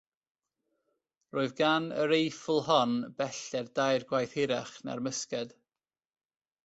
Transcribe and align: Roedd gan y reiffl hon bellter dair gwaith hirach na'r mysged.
Roedd 1.35 1.53
gan 1.59 1.85
y 2.03 2.07
reiffl 2.11 2.61
hon 2.69 2.95
bellter 3.19 3.69
dair 3.81 4.09
gwaith 4.13 4.35
hirach 4.41 4.73
na'r 4.89 5.05
mysged. 5.11 5.55